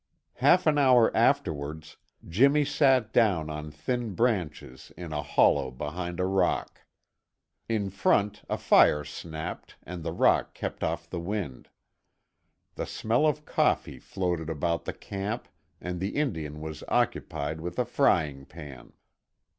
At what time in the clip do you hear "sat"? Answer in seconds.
2.65-3.13